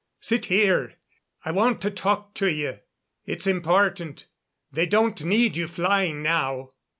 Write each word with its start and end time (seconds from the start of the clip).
Sit 0.19 0.47
here. 0.47 0.95
I 1.45 1.51
want 1.51 1.79
to 1.81 1.91
talk 1.91 2.33
to 2.33 2.47
you. 2.47 2.79
It's 3.27 3.45
important. 3.45 4.25
They 4.71 4.87
don't 4.87 5.23
need 5.23 5.55
you 5.55 5.67
flying 5.67 6.23
now." 6.23 6.71